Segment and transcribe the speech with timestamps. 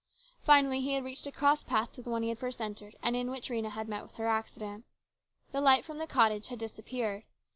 [0.41, 3.15] Finally he had reached a cross path to the one he had first entered, and
[3.15, 4.83] in which Rhena had met with her accident.
[5.51, 7.21] The light from the cottage had disappeared.